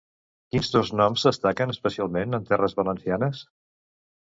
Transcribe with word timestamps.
Quins 0.53 0.71
dos 0.75 0.89
noms 1.01 1.25
destaquen 1.27 1.75
especialment 1.75 2.39
en 2.39 2.49
terres 2.51 2.77
valencianes? 2.83 3.45